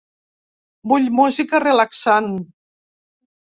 Vull 0.91 1.05
música 1.17 1.61
relaxant. 1.65 2.31